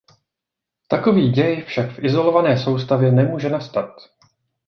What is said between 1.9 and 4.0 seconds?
v izolované soustavě nemůže nastat.